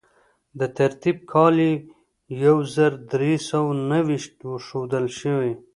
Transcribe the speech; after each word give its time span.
د 0.59 0.61
ترتیب 0.77 1.17
کال 1.31 1.55
یې 1.67 1.73
یو 2.45 2.57
زر 2.75 2.91
درې 3.11 3.33
سوه 3.49 3.69
نهه 3.89 4.01
ویشت 4.09 4.33
ښودل 4.65 5.05
شوی. 5.19 5.51